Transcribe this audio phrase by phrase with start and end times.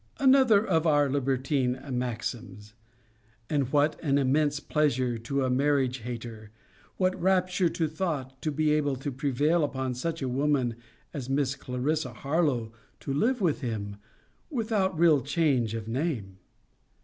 [0.17, 2.73] Another of our libertine maxims.
[3.51, 6.49] And what an immense pleasure to a marriage hater,
[6.97, 10.75] what rapture to thought, to be able to prevail upon such a woman
[11.13, 13.97] as Miss Clarissa Harlowe to live with him,
[14.49, 16.37] without real change of name!